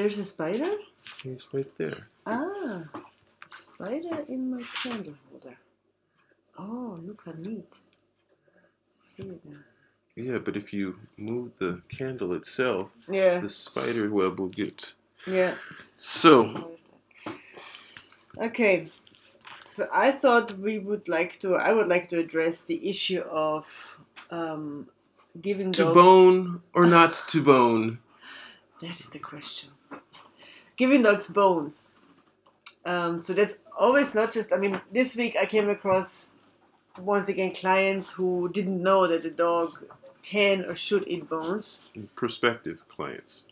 [0.00, 0.72] There's a spider?
[1.22, 2.08] He's right there.
[2.24, 2.84] Ah,
[3.48, 5.58] spider in my candle holder.
[6.58, 7.80] Oh, look how neat.
[8.98, 9.58] See it now.
[10.16, 14.94] Yeah, but if you move the candle itself, Yeah, the spider web will get.
[15.26, 15.54] yeah.
[15.96, 16.70] So.
[18.38, 18.88] Okay,
[19.66, 21.56] so I thought we would like to.
[21.56, 24.88] I would like to address the issue of um,
[25.42, 27.98] giving to bone or not to bone?
[28.80, 29.68] That is the question.
[30.80, 31.98] Giving dogs bones.
[32.86, 34.50] Um, so that's always not just.
[34.50, 36.30] I mean, this week I came across
[36.98, 39.86] once again clients who didn't know that the dog
[40.22, 41.80] can or should eat bones.
[42.14, 43.48] Prospective clients.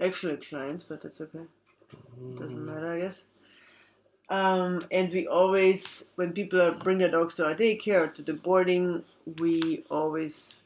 [0.00, 1.46] Actually, clients, but that's okay.
[2.36, 3.24] Doesn't matter, I guess.
[4.28, 8.34] Um, and we always, when people bring their dogs to our daycare or to the
[8.34, 9.02] boarding,
[9.40, 10.62] we always,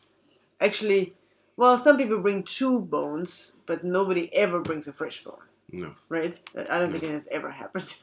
[0.61, 1.15] actually,
[1.57, 5.47] well, some people bring two bones, but nobody ever brings a fresh bone,
[5.81, 5.95] No.
[6.09, 6.39] right?
[6.71, 7.95] I don't think it has ever happened.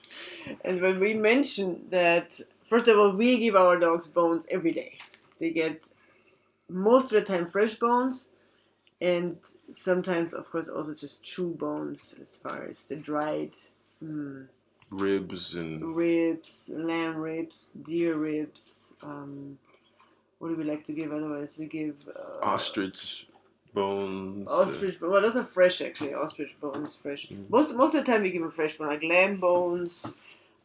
[0.65, 4.97] And when we mention that, first of all, we give our dogs bones every day.
[5.39, 5.87] They get
[6.69, 8.27] most of the time fresh bones,
[8.99, 9.37] and
[9.71, 13.53] sometimes, of course, also just chew bones as far as the dried.
[14.03, 14.47] Mm,
[14.91, 18.95] Ribs and ribs, lamb ribs, deer ribs.
[19.01, 19.57] Um,
[20.39, 21.55] what do we like to give otherwise?
[21.57, 23.27] We give uh, ostrich
[23.73, 24.49] bones.
[24.49, 25.11] uh, Ostrich, bone.
[25.11, 26.13] well, those are fresh actually.
[26.13, 27.27] Ostrich bones, fresh.
[27.27, 27.49] Mhm.
[27.49, 30.15] Most most of the time we give them fresh bone, like lamb bones,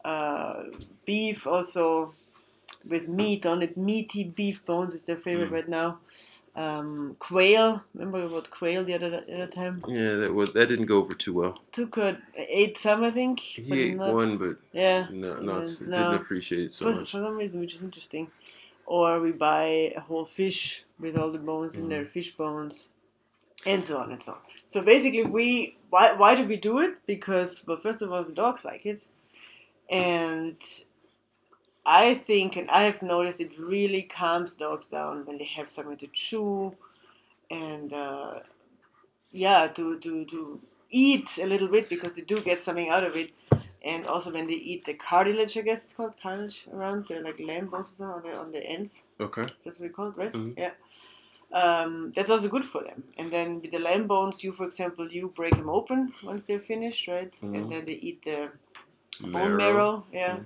[0.05, 0.65] uh,
[1.05, 2.15] beef also
[2.89, 3.77] with meat on it.
[3.77, 5.55] Meaty beef bones is their favorite Mm.
[5.59, 5.99] right now.
[6.55, 7.83] Um, quail.
[7.95, 9.83] Remember about quail the other the other time?
[9.89, 11.61] yeah, that was that didn't go over too well.
[11.73, 12.17] Took good.
[12.35, 13.41] ate some, I think.
[13.41, 15.07] He ate not- one, but Yeah.
[15.13, 15.97] no, Yeah, not no.
[15.99, 17.11] didn't appreciate it so for, much.
[17.11, 18.31] for some reason, which is interesting.
[18.87, 22.89] Or we buy a whole fish with all the bones in there, fish bones,
[23.65, 24.39] and so on and so on.
[24.65, 26.99] So basically, we why why do we do it?
[27.07, 29.07] Because well, first of all, the dogs like it,
[29.91, 30.57] and
[31.85, 35.97] I think, and I have noticed, it really calms dogs down when they have something
[35.99, 36.75] to chew,
[37.51, 38.41] and uh,
[39.33, 43.17] yeah, to to to eat a little bit because they do get something out of
[43.17, 43.31] it
[43.85, 47.39] and also when they eat the cartilage, I guess it's called cartilage around the like
[47.41, 49.05] lamb bones on the on the ends.
[49.21, 49.43] Okay.
[49.43, 50.33] That's what we call it, right?
[50.33, 50.59] Mhm.
[50.59, 50.73] Yeah.
[51.53, 53.05] Um, that's also good for them.
[53.17, 56.59] And then with the lamb bones, you, for example, you break them open once they're
[56.61, 57.33] finished, right?
[57.33, 57.55] Mhm.
[57.57, 58.51] And then they eat the
[59.21, 60.05] bone marrow.
[60.13, 60.41] Yeah.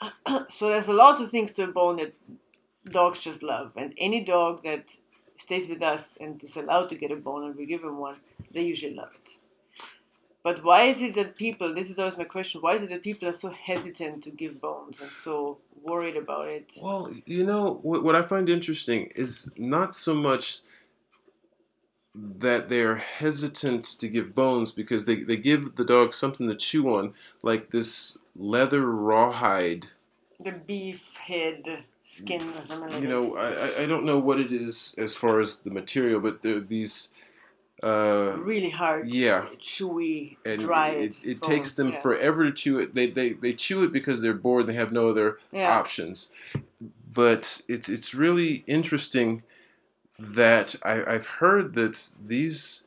[0.48, 2.12] so there's a lot of things to a bone that
[2.84, 3.72] dogs just love.
[3.76, 4.98] And any dog that
[5.36, 8.16] stays with us and is allowed to get a bone and we give them one,
[8.52, 9.36] they usually love it.
[10.42, 13.02] But why is it that people, this is always my question, why is it that
[13.02, 16.72] people are so hesitant to give bones and so worried about it?
[16.82, 20.60] Well, you know what, what I find interesting is not so much
[22.14, 26.94] that they're hesitant to give bones because they, they give the dog something to chew
[26.94, 29.88] on, like this leather rawhide.
[30.40, 34.40] The beef head skin or something like You know, I, I- I don't know what
[34.40, 37.14] it is as far as the material, but there are these.
[37.82, 39.46] Uh, really hard, yeah.
[39.60, 40.94] chewy, and dried.
[40.96, 42.00] it, it takes them yeah.
[42.00, 42.94] forever to chew it.
[42.94, 45.76] They, they they chew it because they're bored and they have no other Yeah.
[45.78, 46.32] options.
[47.12, 49.42] But it's it's really interesting
[50.18, 52.86] that I, I've heard that these,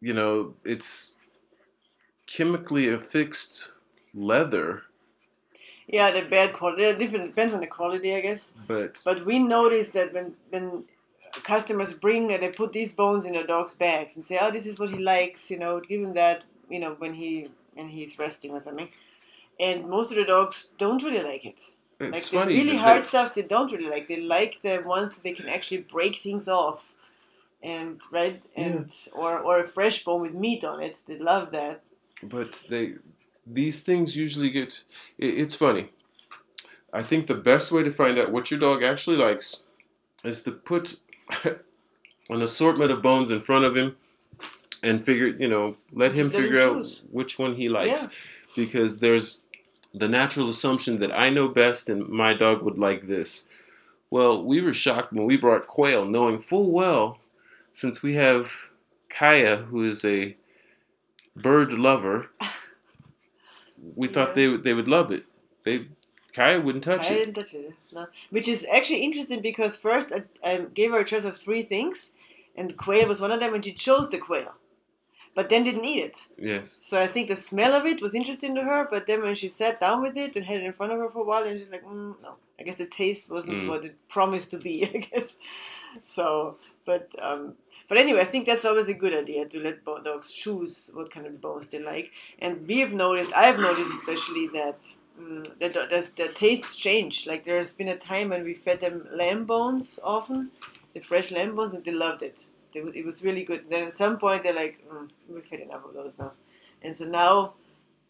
[0.00, 1.18] you know, it's
[2.26, 3.70] chemically affixed
[4.14, 4.82] leather,
[5.86, 6.82] Yeah, the bad quality.
[6.82, 7.26] They're different.
[7.26, 8.54] Depends on the quality, I guess.
[8.66, 10.84] but But we notice that when when
[11.44, 14.66] customers bring and they put these bones in their dog's bags and say, "Oh, this
[14.66, 18.18] is what he likes," you know, give him that, you know, when he when he's
[18.18, 18.88] resting or something.
[19.60, 21.60] And most of the dogs don't really like it.
[22.00, 22.54] it's Like the funny.
[22.60, 24.06] really hard they- stuff, they don't really like.
[24.08, 26.80] They like the ones that they can actually break things off,
[27.62, 31.02] and right, and or or a fresh bone with meat on it.
[31.06, 31.76] They love that.
[32.22, 32.84] but they
[33.46, 34.84] these things usually get
[35.18, 35.84] it, it's funny
[37.00, 39.48] i think the best way to find out what your dog actually likes
[40.30, 40.86] is to put
[41.44, 43.96] an assortment of bones in front of him
[44.82, 48.08] and figure you know let him let him figure out which one he likes Yeah.
[48.64, 49.42] because there's
[49.92, 53.48] the natural assumption that i know best and my dog would like this
[54.10, 57.18] well we were shocked when we brought quail knowing full well
[57.70, 58.52] since we have
[59.08, 60.36] kaya who is a
[61.36, 62.28] bird lover
[63.96, 65.24] we thought they they would love it.
[65.64, 65.86] They
[66.34, 67.18] Kaya wouldn't touch I it.
[67.18, 67.72] didn't touch it.
[67.92, 68.06] No.
[68.30, 72.10] Which is actually interesting because first I, I gave her a choice of three things,
[72.56, 74.52] and quail was one of them, and she chose the quail,
[75.34, 76.18] but then didn't eat it.
[76.36, 76.78] Yes.
[76.82, 79.48] So I think the smell of it was interesting to her, but then when she
[79.48, 81.58] sat down with it and had it in front of her for a while, and
[81.58, 83.68] she's like, mm, no, I guess the taste wasn't Mm.
[83.68, 84.84] what it promised to be.
[84.94, 85.36] I guess
[86.02, 86.56] so.
[86.86, 87.54] But um,
[87.88, 91.26] But anyway, I think that's always a good idea to let dogs choose what kind
[91.26, 92.10] of bones they like.
[92.38, 94.80] And we have noticed, I have noticed especially that
[95.20, 97.26] mm, the, the, the tastes change.
[97.26, 100.50] Like there's been a time when we fed them lamb bones often,
[100.92, 102.46] the fresh lamb bones, and they loved it.
[102.72, 103.70] They, it was really good.
[103.70, 106.32] Then at some point they're like, mm, we've had enough of those now.
[106.82, 107.54] And so now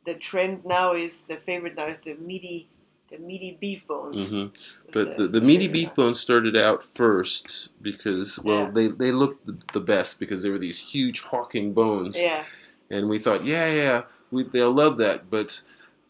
[0.04, 2.68] the trend now is the favorite now is the meaty
[3.08, 4.28] the meaty beef bones.
[4.28, 4.46] hmm
[4.92, 8.70] But the, the meaty beef bones started out first because, well, Yeah.
[8.70, 12.16] they, they looked the, the best because they were these huge hawking bones.
[12.20, 12.44] Yeah,
[12.90, 15.28] And we thought, yeah, yeah, we, they'll love that.
[15.30, 15.60] But,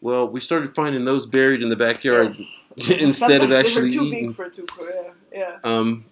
[0.01, 2.69] well, we started finding those buried in the backyard yes.
[2.99, 4.27] instead of actually they were too eating.
[4.27, 4.87] big for Tuco.
[5.31, 5.57] Yeah, yeah.
[5.63, 6.05] Um,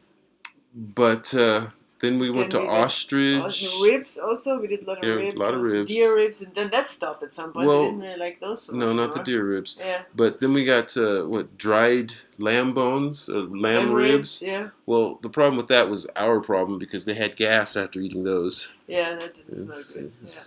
[0.75, 1.67] but uh,
[2.01, 3.65] then we went Then to we ostrich.
[3.81, 4.59] Ribs also.
[4.59, 5.89] We did a lot of Yeah, a lot of ribs.
[5.89, 7.67] Deer ribs, and then that stopped at some point.
[7.67, 8.63] Well, we didn't really like those.
[8.63, 9.77] So No, not the deer ribs.
[9.79, 14.41] Yeah, But then we got uh, what dried lamb bones, uh, lamb, Lamb ribs.
[14.41, 18.23] Yeah, Well, the problem with that was our problem because they had gas after eating
[18.23, 18.69] those.
[18.87, 20.13] yeah, that didn't It's- smell good.
[20.25, 20.39] Yeah.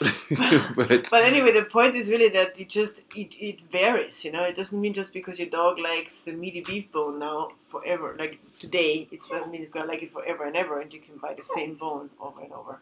[0.76, 4.24] but But anyway, the point is really that it just it, it varies.
[4.24, 7.52] You know, it doesn't mean just because your dog likes the meaty beef bone now
[7.68, 8.16] forever.
[8.18, 11.16] Like today, it doesn't mean it's gonna like it forever and ever, and you can
[11.18, 12.80] buy the same bone over and over.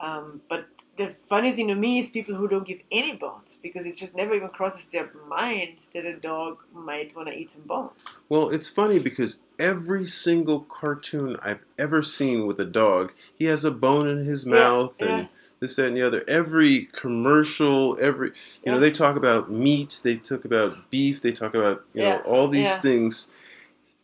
[0.00, 0.66] Um, but
[0.96, 4.16] the funny thing to me is people who don't give any bones because it just
[4.16, 8.18] never even crosses their mind that a dog might want to eat some bones.
[8.28, 13.64] well, it's funny because every single cartoon I've ever seen with a dog, he has
[13.64, 15.26] a bone in his Yeah, mouth yeah.
[15.62, 16.24] This, that, and the other.
[16.28, 18.32] Every commercial, every
[18.66, 22.16] you know, they talk about meat, they talk about beef, they talk about you Yeah,
[22.16, 22.82] know all these yeah.
[22.82, 23.30] things.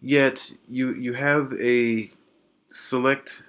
[0.01, 2.11] Yet you you have a
[2.69, 3.45] select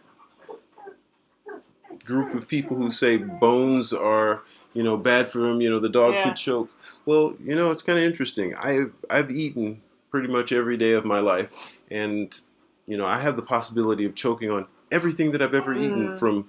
[2.05, 4.41] group of people who say bones are
[4.73, 5.61] you know bad for them.
[5.61, 6.23] You know the dog Yeah.
[6.23, 6.69] could choke.
[7.05, 8.55] Well, you know it's kind of interesting.
[8.55, 9.81] I've I've eaten
[10.11, 12.37] pretty much every day of my life, and
[12.87, 16.19] you know I have the possibility of choking on everything that I've ever eaten Mm.
[16.19, 16.47] from.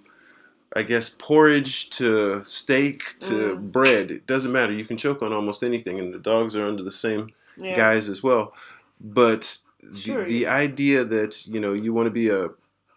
[0.76, 3.72] I guess porridge to steak to Mm.
[3.72, 4.10] bread.
[4.10, 4.72] It doesn't matter.
[4.72, 7.76] You can choke on almost anything, and the dogs are under the same Yeah.
[7.76, 8.54] guys as well.
[9.00, 9.58] But
[9.96, 12.50] Sure, the, the idea that you know you want to be a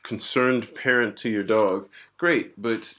[0.04, 1.88] concerned parent to your dog,
[2.18, 2.94] great, but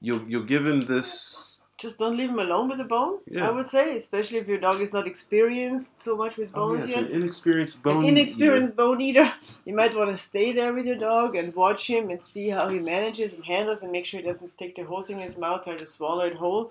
[0.00, 1.49] you'll you'll give him this.
[1.80, 3.14] Just don't leave him alone with a bone.
[3.26, 3.48] Yeah.
[3.48, 6.90] I would say, especially if your dog is not experienced so much with Oh bones
[6.90, 7.04] yet.
[7.04, 8.02] an inexperienced bone.
[8.04, 9.32] an inexperienced bone eater,
[9.64, 12.68] you might want to stay there with your dog and watch him and see how
[12.68, 15.38] he manages and handles and make sure he doesn't take the whole thing in his
[15.38, 16.70] mouth or to swallow it whole.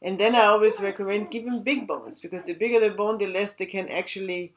[0.00, 3.26] And then I always recommend give him big bones because the bigger the bone, the
[3.26, 4.52] less they can actually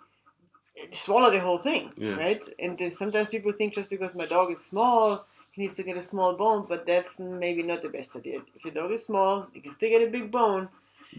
[0.92, 2.18] swallow the whole thing, Yes.
[2.18, 2.44] right?
[2.58, 5.26] And then sometimes people think just because my dog is small,
[5.60, 8.42] needs to get a small bone, but that's maybe not the best idea.
[8.56, 10.70] If your dog is small, you can still get a big bone.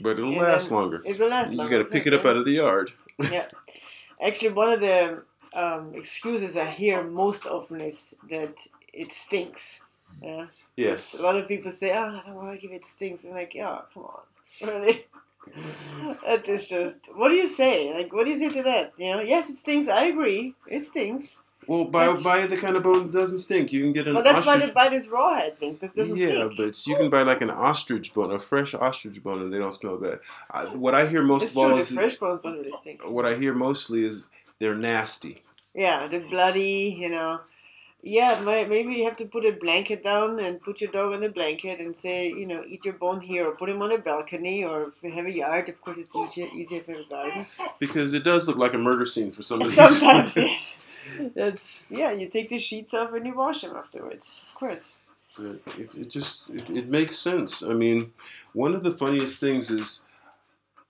[0.02, 1.02] but it'll last longer.
[1.04, 1.52] It will last longer.
[1.52, 1.78] You longer.
[1.78, 2.92] got to pick it up out of the yard.
[3.30, 3.46] yeah.
[4.20, 5.22] Actually, one of the
[5.54, 8.54] um, excuses I hear most often is that
[8.92, 9.82] it stinks.
[10.22, 10.46] Yeah.
[10.76, 11.18] Yes.
[11.18, 13.54] A lot of people say, "Oh, I don't want to give it stinks." I'm like,
[13.54, 14.22] "Yeah, come on,
[14.68, 15.06] really."
[16.24, 16.98] that is just.
[17.14, 17.92] What do you say?
[17.92, 18.92] Like, what do you say to that?
[18.96, 19.88] You know, yes, it stinks.
[19.88, 21.44] I agree, it stinks.
[21.66, 23.72] Well, buy buy the kind of bone that doesn't stink.
[23.72, 26.16] You can get an But that's why they buy this rawhide thing because it doesn't
[26.16, 26.56] yeah, stink.
[26.56, 29.72] but you can buy like an ostrich bone, a fresh ostrich bone, and they don't
[29.72, 30.20] smell bad.
[30.50, 31.74] I, what I hear most it's of all true.
[31.74, 33.08] The is fresh bones don't really stink.
[33.08, 35.42] what I hear mostly is they're nasty.
[35.74, 37.40] Yeah, they're bloody, you know.
[38.02, 41.20] Yeah, may- maybe you have to put a blanket down and put your dog on
[41.20, 43.98] the blanket and say, you know, eat your bone here, or put him on a
[43.98, 47.46] balcony, or if you have a yard, of course, it's easier, easier have a garden.
[47.78, 49.74] Because it does look like a murder scene for some of these.
[49.76, 50.78] Sometimes, yes.
[51.34, 52.10] That's yeah.
[52.12, 54.98] You take the sheets off and you wash them afterwards, of course.
[55.38, 57.62] It, it just it, it makes sense.
[57.62, 58.12] I mean,
[58.52, 60.06] one of the funniest things is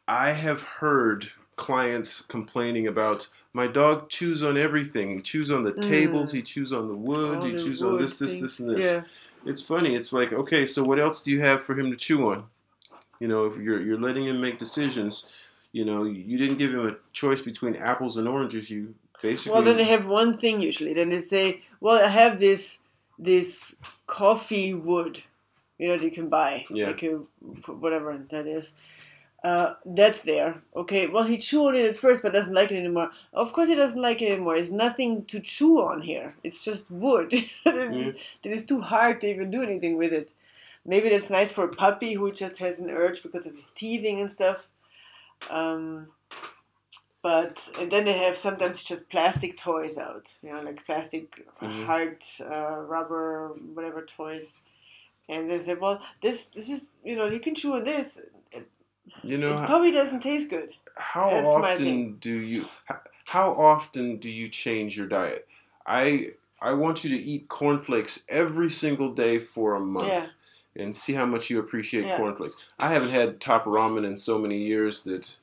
[0.08, 5.16] I have heard clients complaining about my dog chews on everything.
[5.16, 6.32] He chews on the tables.
[6.32, 6.36] Mm.
[6.36, 7.36] He chews on the wood.
[7.36, 8.60] All he the chews on wood this, this, this, things.
[8.60, 8.84] and this.
[8.84, 9.02] Yeah,
[9.44, 9.94] It's funny.
[9.94, 12.44] It's like okay, so what else do you have for him to chew on?
[13.18, 15.26] You know, if you're you're letting him make decisions,
[15.72, 18.70] you know, you didn't give him a choice between apples and oranges.
[18.70, 20.94] You basically Well, then they have one thing usually.
[20.94, 22.78] Then they say, "Well, I have this
[23.18, 23.74] this
[24.06, 25.22] coffee wood,
[25.78, 26.86] you know, that you can buy, Yeah.
[26.88, 27.16] like a,
[27.70, 28.72] whatever that is.
[29.42, 30.62] Uh, that's there.
[30.76, 31.06] Okay.
[31.06, 33.10] Well, he chewed on it at first, but doesn't like it anymore.
[33.32, 34.54] Of course, he doesn't like it anymore.
[34.54, 36.34] There's nothing to chew on here.
[36.44, 37.28] It's just wood.
[37.66, 40.32] it's, That is too hard to even do anything with it.
[40.84, 44.20] Maybe that's nice for a puppy who just has an urge because of his teething
[44.20, 44.68] and stuff.
[45.48, 46.08] Um,
[47.22, 51.84] but and then they have sometimes just plastic toys out, you know, like plastic Mhm.
[51.86, 54.60] hard uh, rubber whatever toys,
[55.28, 58.20] and they say, well, this this is you know you can chew on this.
[58.52, 58.68] It,
[59.22, 60.72] you know it probably doesn't taste good.
[60.96, 65.46] how That's often do you how, how often do you change your diet?
[65.86, 70.08] I I want you to eat cornflakes every single day for a month.
[70.08, 70.26] Yeah.
[70.76, 72.16] And see how much you appreciate Yeah.
[72.16, 72.64] cornflakes.
[72.78, 75.36] I haven't had top ramen in so many years that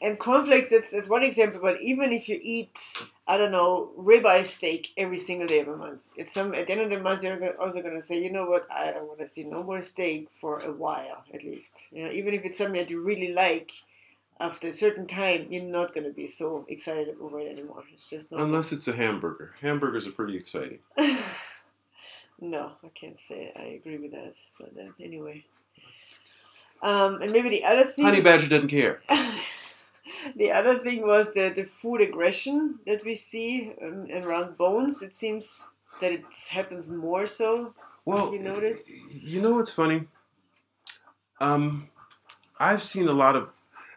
[0.00, 1.60] And cornflakes, that's, that's one example.
[1.62, 2.78] But even if you eat,
[3.26, 6.72] I don't know, ribeye steak every single day of a month, it's some at the
[6.72, 9.26] end of the month you're also gonna say, you know what, I don't want to
[9.26, 11.88] see no more steak for a while at least.
[11.92, 13.72] You know, even if it's something that you really like,
[14.38, 17.84] after a certain time, you're not gonna be so excited over it anymore.
[17.92, 18.40] It's just not.
[18.40, 19.54] unless it's a hamburger.
[19.60, 20.78] Hamburgers are pretty exciting.
[22.40, 24.34] no, I can't say I agree with that.
[24.58, 25.44] But then anyway.
[26.82, 28.04] Um, and maybe the other thing.
[28.04, 29.00] Honey Badger doesn't care.
[30.36, 35.02] the other thing was the, the food aggression that we see um, around bones.
[35.02, 35.68] It seems
[36.00, 37.74] that it happens more so.
[38.04, 38.88] Well, you noticed?
[38.88, 40.06] You know what's funny?
[41.40, 41.88] Um,
[42.58, 43.52] I've seen a lot of.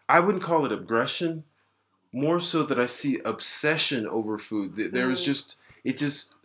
[0.09, 1.45] I wouldn't call it aggression,
[2.13, 4.75] more so that I see obsession over food.
[4.77, 5.25] Th- There is Mm.
[5.25, 6.35] just it just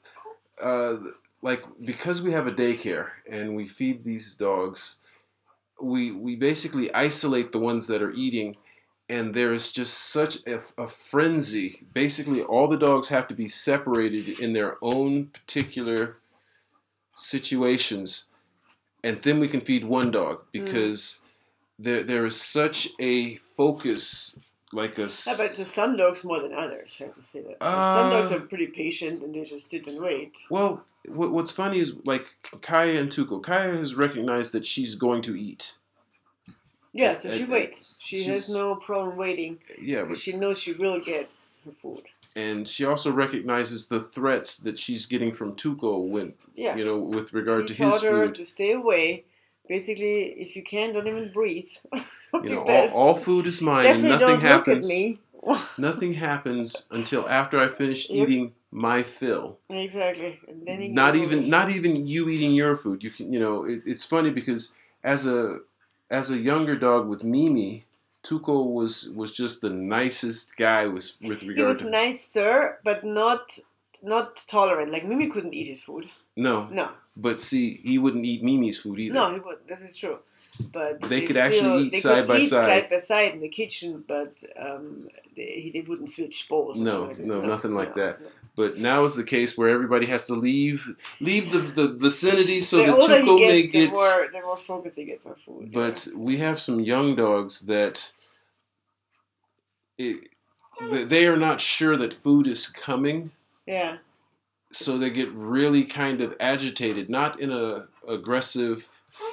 [0.62, 0.98] uh,
[1.42, 5.00] like because we have a daycare and we feed these dogs,
[5.80, 8.56] we we basically isolate the ones that are eating.
[9.08, 11.86] And there is just such a, a frenzy.
[11.94, 16.18] Basically, all the dogs have to be separated in their own particular
[17.14, 18.28] situations,
[19.02, 21.20] and then we can feed one dog because
[21.78, 24.38] there there is such a focus,
[24.72, 27.56] like a Yeah, but just some dogs more than others, I have to say that.
[27.60, 30.36] Uh, some dogs are pretty patient and they just sit and wait.
[30.50, 30.84] well.
[31.06, 32.26] What, what's funny is like
[32.60, 33.42] Kaya and Tuko.
[33.42, 35.77] Kaya has recognized that she's going to eat.
[36.98, 38.04] Yeah, so she waits.
[38.06, 41.30] She has no problem waiting Yeah, but she knows she will get
[41.64, 42.04] her food.
[42.36, 46.76] and she also recognizes the threats that she's getting from Tuko when Yeah.
[46.78, 48.34] you know with regard he to his taught her food.
[48.36, 49.24] to stay away.
[49.68, 51.70] Basically, if you can, don't even breathe.
[52.44, 53.86] You know, all, all food is mine.
[53.86, 54.86] and Definitely nothing don't happens.
[54.88, 54.94] look
[55.48, 55.58] at me.
[55.78, 58.28] Nothing happens until after I finish Yep.
[58.28, 59.58] eating my fill.
[59.70, 60.38] exactly.
[60.48, 63.64] And then you not even not even you eating your food you can you know
[63.64, 64.62] it, it's funny because
[65.02, 65.60] as a
[66.10, 67.84] as a younger dog with mimi
[68.22, 72.78] tuko was was just the nicest guy with with He regard was to nice, sir,
[72.84, 73.58] but not
[74.02, 74.92] not tolerant.
[74.92, 76.08] Like Mimi couldn't eat his food.
[76.36, 79.58] no No, but see he wouldn't eat mimi's food either no, he would.
[79.66, 80.18] This is true.
[80.72, 82.68] But They could still- actually eat they side could by eat side.
[82.82, 86.80] side by side in the kitchen, but um, they, they wouldn't switch bowls.
[86.80, 87.26] No, like this.
[87.26, 88.20] no, nothing like no, that.
[88.20, 88.26] no.
[88.58, 92.78] But now is the case where everybody has to leave leave the, the vicinity so
[92.78, 95.70] the that older tuko may get the more the more focus he gets on food.
[95.72, 98.10] but we have some young dogs that
[99.96, 100.28] it,
[100.90, 103.32] they are not sure that food is coming.
[103.66, 103.96] Yeah,
[104.70, 108.86] so they get really kind of agitated not in a aggressive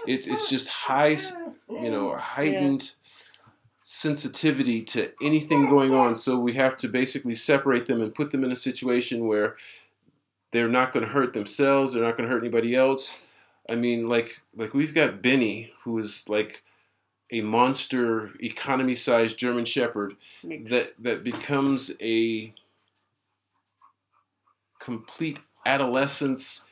[0.08, 1.17] it's it's just high
[1.70, 2.94] you know heightened
[3.88, 6.15] sensitivity to anything going on.
[6.15, 9.58] So we have to basically separate them and put them in a situation where
[10.51, 13.32] they're not going to hurt themselves they're not going to hurt anybody else.
[13.70, 16.63] I mean like like we've got benny who is like
[17.32, 20.72] a monster economy sized german shepherd mix.
[20.72, 22.54] that that becomes a
[24.80, 26.65] complete adolescence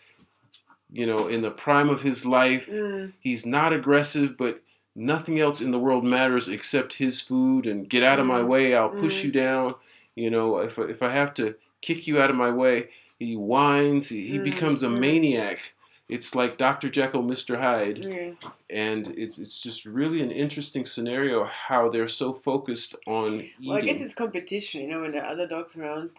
[0.91, 2.67] you know in the prime of his life.
[2.71, 4.63] Mm, he's not aggressive but
[4.95, 8.47] nothing else in the world matters except his food and get out of my Mm.
[8.47, 9.25] way i'll push Mm.
[9.25, 9.75] you down
[10.15, 14.09] you know if, if i have to kick you out of my way he whines
[14.09, 14.99] he, he Mm, becomes a mm.
[14.99, 15.73] maniac
[16.07, 18.31] it's like dr jekyll mr hyde yeah.
[18.69, 23.77] and it's it's just really an interesting scenario how they're so focused on eating Well,
[23.77, 26.09] I guess it's competition, you know, when there are other dogs around,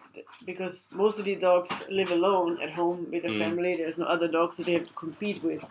[0.45, 3.39] because most of the dogs live alone at home with their Mm.
[3.39, 3.75] family.
[3.75, 5.63] There's no other dogs that they have to compete with.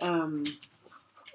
[0.00, 0.44] Um,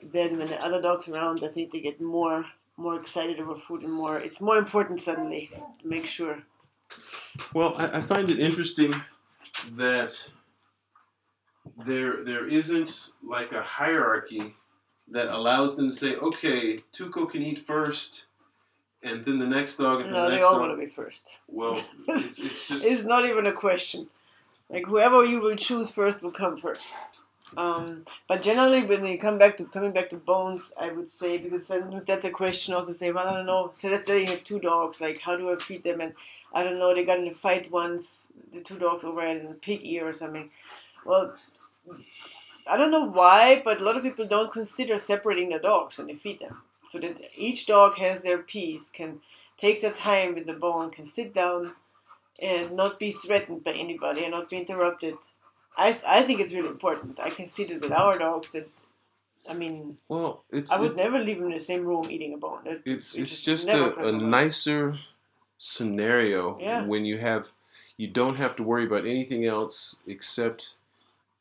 [0.04, 2.46] then when the other dogs around, I think they get more
[2.80, 4.20] more excited over food and more.
[4.20, 5.50] It's more important suddenly
[5.82, 6.44] to make sure.
[7.54, 8.94] Well, I, I find it interesting
[9.72, 10.32] that
[11.86, 14.56] there there isn't like a hierarchy
[15.10, 18.25] that allows them to say, okay, Tuco can eat first,
[19.01, 20.62] and then the next dog, and No, the they next all dog.
[20.62, 21.38] want to be first.
[21.48, 24.08] Well, it's, it's just It's not even a question.
[24.70, 26.88] Like whoever you will choose first will come first.
[27.56, 31.38] Um, but generally, when they come back to coming back to bones, I would say
[31.38, 32.74] because sometimes that's a question.
[32.74, 33.70] Also, say, well, I don't know.
[33.72, 35.00] So let's say you have two dogs.
[35.00, 36.01] Like, how do I feed them?
[36.01, 36.13] And
[36.54, 36.94] I don't know.
[36.94, 38.27] They got in a fight once.
[38.51, 40.51] The two dogs over a pig ear or something.
[41.06, 41.36] Well,
[42.70, 46.08] I don't know why, but a lot of people don't consider separating the dogs when
[46.08, 49.22] they feed them, so that each dog has their piece, can
[49.58, 51.74] take their time with the bone, can sit down
[52.39, 55.16] and not be threatened by anybody and not be interrupted.
[55.77, 57.19] I, I think it's really important.
[57.19, 58.67] I can see that with our dogs that,
[59.48, 62.34] I mean, well, it's I would it's, never leave them in the same room eating
[62.34, 62.62] a bone.
[62.65, 64.98] That, it's it it's just a, a nicer
[65.57, 66.86] scenario Yeah.
[66.86, 67.51] when you have
[67.96, 70.75] you don't have to worry about anything else except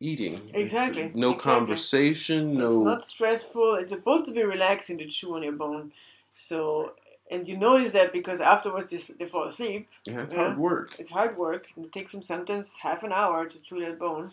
[0.01, 0.41] eating.
[0.55, 1.53] Exactly, No exactly.
[1.53, 2.55] conversation.
[2.59, 2.67] No.
[2.67, 3.75] It's not stressful.
[3.77, 5.93] It's supposed to be relaxing to chew on your bone.
[6.33, 6.93] So,
[7.31, 9.89] and you notice that because afterwards they, they fall asleep.
[10.05, 10.41] yeah, it's yeah.
[10.47, 10.91] hard work.
[10.99, 11.69] It's hard work.
[11.77, 14.33] and It takes them sometimes half an hour to chew that bone,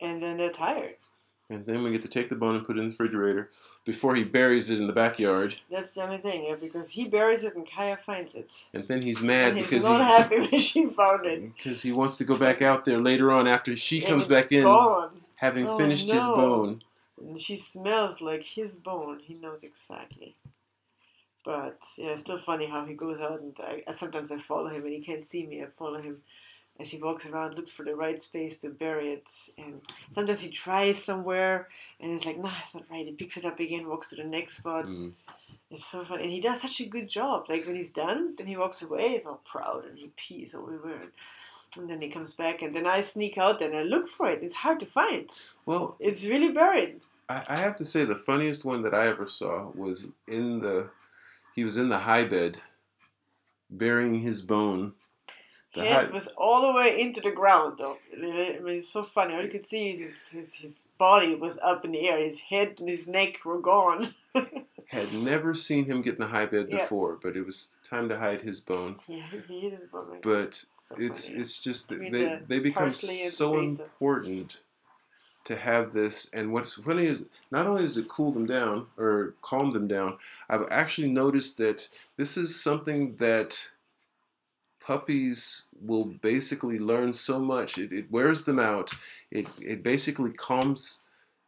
[0.00, 0.96] and then they're tired.
[1.50, 3.50] And then we get to take the bone and put it in the refrigerator
[3.84, 5.56] before he buries it in the backyard.
[5.70, 8.50] That's the only thing, yeah, because he buries it and Kaya finds it.
[8.72, 11.54] And then he's mad and he's because not he happy when she found it.
[11.54, 14.50] because he wants to go back out there later on after she And comes back
[14.52, 14.64] in
[15.36, 16.82] having Oh, finished his bone.
[17.20, 19.20] And she smells like his bone.
[19.22, 20.34] He knows exactly.
[21.44, 24.68] But yeah, it's still funny how he goes out and I, I sometimes I follow
[24.68, 25.62] him and he can't see me.
[25.62, 26.22] I follow him
[26.80, 29.26] as he walks around, looks for the right space to bury it.
[29.56, 31.68] And sometimes he tries somewhere
[32.00, 33.06] and it's like, nah, it's not right.
[33.06, 34.86] He picks it up again, walks to the next spot.
[34.86, 35.12] Mm.
[35.70, 36.20] It's so fun.
[36.20, 37.46] And he does such a good job.
[37.48, 41.08] Like when he's done, then he walks away, he's all proud and he pees everywhere.
[41.76, 44.42] And then he comes back and then I sneak out and I look for it.
[44.42, 45.28] It's hard to find.
[45.66, 47.00] Well, It's really buried.
[47.28, 50.88] I, I have to say the funniest one that I ever saw was in the
[51.54, 52.58] he was in the high bed
[53.70, 54.92] burying his bone.
[55.74, 57.98] The head high- was all the way into the ground though.
[58.16, 58.20] I
[58.62, 59.34] mean, it's so funny.
[59.34, 62.18] All you could see is his, his, his body was up in the air.
[62.22, 64.14] His head and his neck were gone.
[64.88, 66.82] had never seen him get in the high bed Yeah.
[66.82, 69.00] before, but it was time to hide his bone.
[69.08, 70.18] yeah, he, hit his bone.
[70.22, 70.66] But so
[70.98, 71.40] it's funny.
[71.40, 74.60] it's just Between they the they become so important
[75.44, 79.34] to have this and what's funny is not only does it cool them down or
[79.42, 80.16] calm them down
[80.48, 81.86] i've actually noticed that
[82.16, 83.68] this is something that
[84.84, 87.78] puppies will basically learn so much.
[87.78, 88.92] It, it wears them out.
[89.30, 91.02] It, it basically calms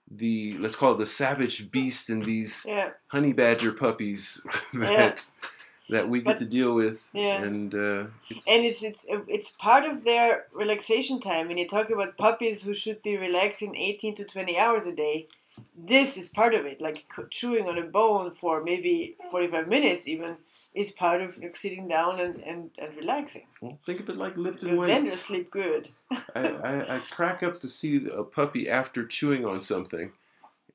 [0.09, 5.49] the let's call it the savage beast in these yeah, honey badger puppies that Yeah.
[5.89, 7.43] That we get But- to deal with Yeah.
[7.43, 11.49] and uh, it's, and it's it's it's part of their relaxation time.
[11.49, 15.29] When you talk about puppies who should be relaxing eighteen to twenty hours a day,
[15.77, 16.81] this is part of it.
[16.81, 20.39] Like chewing on a bone for maybe forty five minutes even
[20.75, 23.47] is part of like, sitting down and, and, and relaxing.
[23.63, 25.89] well, think of it like lifting Because then they weights sleep good.
[26.35, 30.13] I, I, I crack up to see a puppy after chewing on something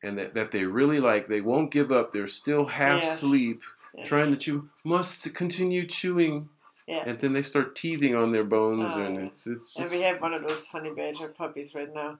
[0.01, 1.27] and that, that they really like.
[1.27, 2.13] They won't give up.
[2.13, 3.17] They're still half Yes.
[3.17, 3.61] asleep,
[3.95, 4.07] Yes.
[4.07, 6.49] trying to chew, must continue chewing.
[6.87, 7.03] Yeah.
[7.05, 9.21] And then they start teething on their bones, Oh, and yeah.
[9.27, 12.19] it's it's And we have one of those honey badger puppies right now.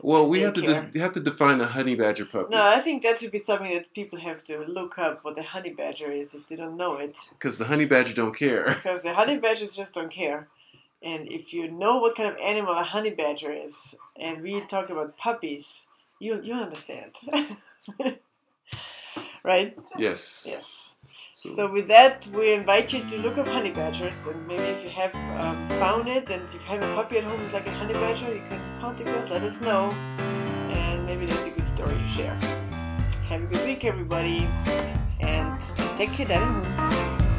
[0.00, 3.02] well, we have to de- have to define a honey badger puppy No, I think
[3.02, 6.34] that should be something that people have to look up what a honey badger is
[6.34, 7.16] if they don't know it.
[7.30, 8.64] because the honey badger don't care.
[8.82, 10.48] Because the honey badgers just don't care.
[11.02, 14.88] And if you know what kind of animal a honey badger is, and we talk
[14.90, 15.86] about puppies,
[16.20, 17.12] you you understand.
[19.42, 19.76] right?
[19.98, 20.46] Yes.
[20.48, 20.94] Yes.
[21.44, 24.90] So, with that, we invite you to look up honey badgers, and maybe if you
[24.90, 27.94] have um, found it and you have a puppy at home that's like a honey
[27.94, 32.06] badger, you can contact us, let us know, and maybe there's a good story to
[32.06, 32.36] share.
[33.26, 34.48] Have a good week, everybody,
[35.18, 35.60] and
[35.96, 37.31] take care, Dad and.